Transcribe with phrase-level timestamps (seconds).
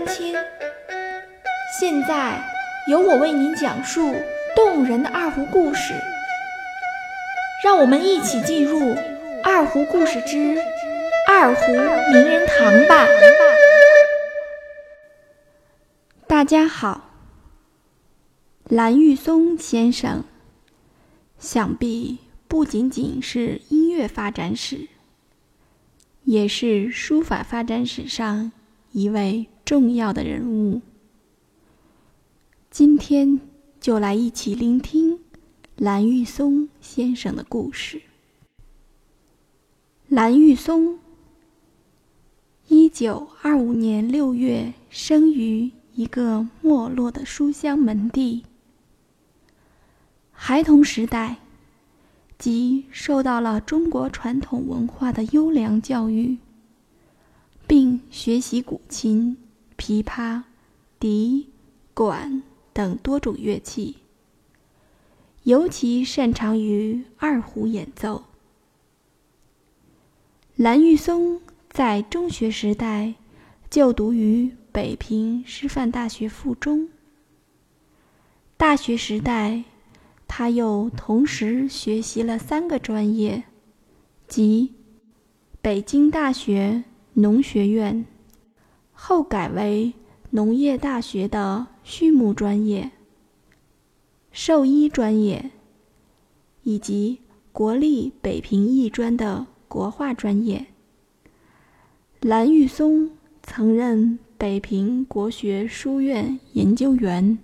[0.00, 0.34] 三千。
[1.78, 2.42] 现在
[2.88, 4.14] 由我为您讲述
[4.56, 5.92] 动人的二胡故事，
[7.62, 8.78] 让我们一起进入
[9.44, 10.56] 《二胡故事之
[11.28, 11.72] 二胡
[12.12, 13.06] 名人堂》吧。
[16.26, 17.10] 大家好，
[18.64, 20.24] 蓝玉松先生，
[21.38, 24.88] 想必不仅仅是音乐发展史，
[26.24, 28.50] 也是书法发展史上
[28.92, 30.80] 一位重要的人物。
[32.72, 33.38] 今天
[33.78, 35.20] 就来一起聆听
[35.76, 38.02] 蓝玉松先生的故事。
[40.08, 40.98] 蓝玉松，
[42.66, 48.42] 一九二五年六月生于一个没落的书香门第。
[50.32, 51.36] 孩童时代，
[52.36, 56.38] 即受到了中国传统文化的优良教育，
[57.68, 59.36] 并学习古琴、
[59.80, 60.42] 琵琶、
[61.00, 61.48] 笛、
[61.94, 62.42] 管。
[62.72, 63.96] 等多种乐器，
[65.42, 68.24] 尤其擅长于二胡演奏。
[70.54, 73.14] 蓝玉松在中学时代
[73.68, 76.88] 就读于北平师范大学附中。
[78.56, 79.64] 大学时代，
[80.28, 83.42] 他又同时学习了三个专业，
[84.28, 84.74] 即
[85.60, 86.84] 北京大学
[87.14, 88.06] 农学院，
[89.02, 89.94] 后改为。
[90.32, 92.92] 农业大学的畜牧专业、
[94.30, 95.50] 兽医专业，
[96.62, 97.18] 以及
[97.50, 100.66] 国立北平艺专的国画专业。
[102.20, 103.10] 蓝玉松
[103.42, 107.36] 曾任北平国学书院研究员。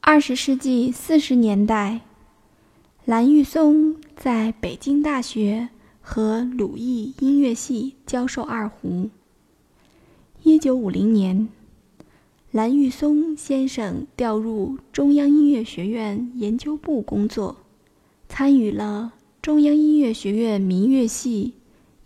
[0.00, 2.00] 二十世纪四十年代，
[3.04, 5.68] 蓝玉松在北京大学
[6.00, 9.10] 和鲁艺音乐系教授二胡。
[10.42, 11.48] 一九五零年。
[12.52, 17.56] 蓝玉松先生调入中央音乐学院研究部工作，
[18.28, 21.54] 参与了中央音乐学院民乐系、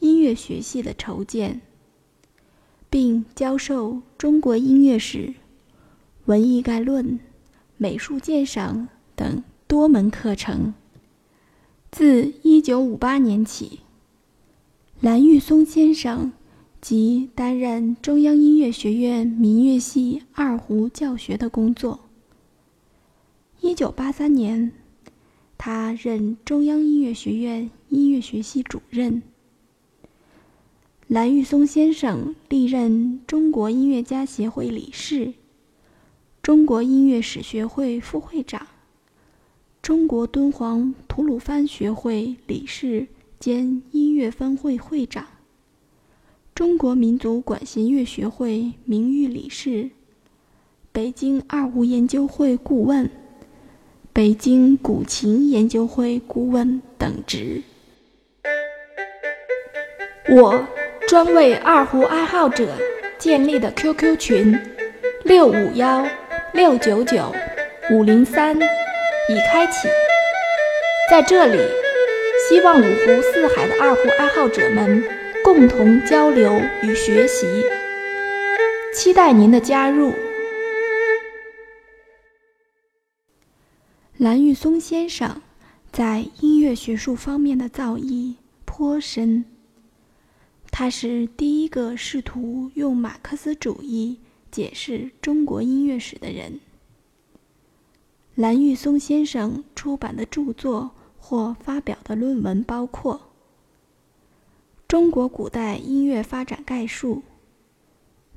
[0.00, 1.60] 音乐学系的筹建，
[2.88, 5.34] 并教授中国音乐史、
[6.24, 7.20] 文艺概论、
[7.76, 10.74] 美术鉴赏等多门课程。
[11.92, 13.80] 自1958年起，
[15.00, 16.32] 蓝玉松先生。
[16.80, 22.00] 即担任中央音乐学院民乐系二胡教学的工作。
[23.60, 24.72] 一九八三年，
[25.58, 29.22] 他任中央音乐学院音乐学系主任。
[31.06, 35.34] 蓝玉松先生历任中国音乐家协会理事、
[36.40, 38.66] 中国音乐史学会副会长、
[39.82, 43.08] 中国敦煌吐鲁番学会理事
[43.38, 45.26] 兼音乐分会会长。
[46.60, 49.88] 中国民族管弦乐学会名誉理事、
[50.92, 53.08] 北京二胡研究会顾问、
[54.12, 57.62] 北京古琴研究会顾问等职。
[60.28, 60.62] 我
[61.08, 62.76] 专为二胡爱好者
[63.16, 64.60] 建立的 QQ 群：
[65.24, 66.06] 六五幺
[66.52, 67.32] 六九九
[67.90, 69.88] 五零三已开启，
[71.10, 71.56] 在这里，
[72.50, 75.19] 希望五湖四海的二胡爱好者们。
[75.52, 77.44] 共同交流与学习，
[78.94, 80.12] 期待您的加入。
[84.16, 85.42] 蓝玉松先生
[85.90, 89.44] 在音乐学术方面的造诣颇深，
[90.70, 94.20] 他是第一个试图用马克思主义
[94.52, 96.60] 解释中国音乐史的人。
[98.36, 103.29] 蓝玉松先生出版的著作或发表的论文包括。
[104.90, 107.22] 中国古代音乐发展概述、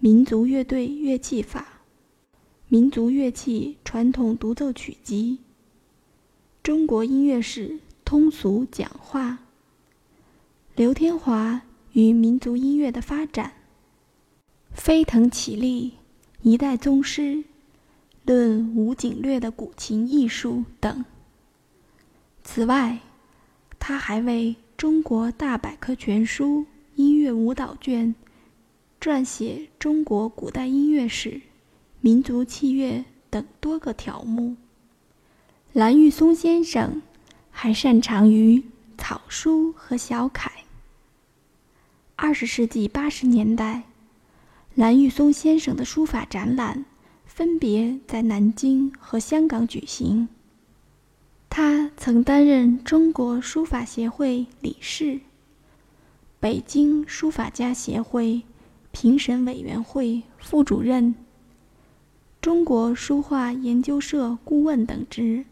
[0.00, 1.82] 民族乐队乐器法、
[2.66, 5.38] 民族乐器传统独奏曲集、
[6.60, 9.38] 中国音乐史通俗讲话、
[10.74, 13.52] 刘天华与民族音乐的发展、
[14.72, 15.92] 飞腾起立。
[16.42, 17.44] 一代宗师、
[18.24, 21.04] 论吴景略的古琴艺术等。
[22.42, 22.98] 此外，
[23.78, 24.56] 他还为。
[24.80, 26.60] 《中国大百科全书》
[26.94, 28.14] 音乐舞蹈卷
[28.98, 31.42] 撰写中国古代音乐史、
[32.00, 34.56] 民族器乐等多个条目。
[35.74, 37.02] 蓝玉松先生
[37.50, 38.64] 还擅长于
[38.96, 40.50] 草书和小楷。
[42.16, 43.82] 二十世纪八十年代，
[44.74, 46.86] 蓝玉松先生的书法展览
[47.26, 50.30] 分别在南京和香港举行。
[51.50, 55.20] 他曾担任中国书法协会理事、
[56.38, 58.42] 北京书法家协会
[58.92, 61.16] 评审委员会副主任
[62.40, 65.44] 中国书画研究社顾问等职。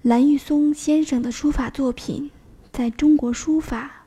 [0.00, 2.30] 蓝玉松先生的书法作品，
[2.72, 4.06] 在中国书法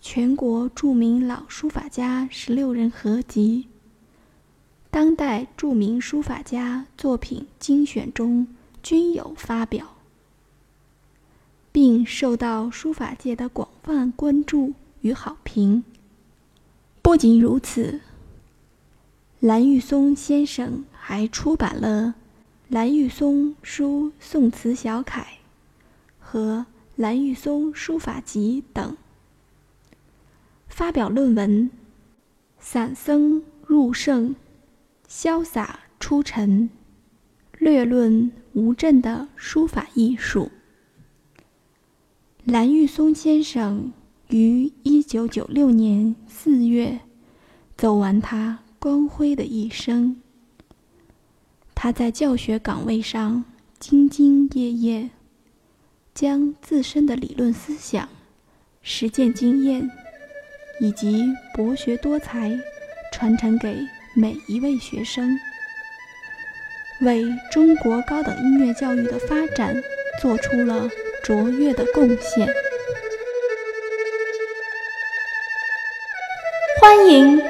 [0.00, 3.68] 全国著名老书法家十六人合集、
[4.90, 8.48] 当代著名书法家作品精选中
[8.84, 9.96] 均有发表，
[11.72, 15.82] 并受到书法界的广泛关注与好评。
[17.00, 18.02] 不仅如此，
[19.40, 22.14] 蓝玉松先生还出版了。
[22.68, 25.26] 蓝玉松书宋词小楷
[26.18, 26.66] 和
[26.96, 28.96] 蓝玉松书法集等，
[30.68, 31.70] 发表论文
[32.58, 34.36] 《散僧入圣，
[35.08, 36.68] 潇洒出尘，
[37.58, 40.50] 略论吴镇的书法艺术》。
[42.44, 43.92] 蓝玉松先生
[44.28, 47.00] 于一九九六年四月
[47.76, 50.20] 走完他光辉的一生。
[51.74, 53.44] 他在教学岗位上
[53.80, 55.10] 兢兢业业，
[56.14, 58.08] 将自身的理论思想、
[58.82, 59.90] 实践经验
[60.80, 61.24] 以及
[61.54, 62.58] 博学多才
[63.12, 63.78] 传承给
[64.14, 65.38] 每一位学生，
[67.00, 69.74] 为中国高等音乐教育的发展
[70.20, 70.88] 做出了
[71.22, 72.48] 卓越的贡献。
[76.80, 77.42] 欢迎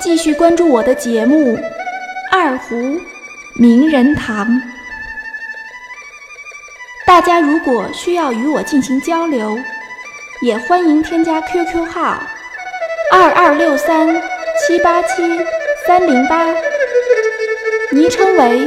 [0.00, 1.56] 继续关注我的节目
[2.30, 2.76] 《二胡》。
[3.54, 4.48] 名人堂，
[7.06, 9.58] 大家如果需要与我进行交流，
[10.40, 12.18] 也欢迎添加 QQ 号
[13.10, 14.08] 二二六三
[14.56, 15.22] 七八七
[15.86, 16.46] 三零八，
[17.90, 18.66] 昵称为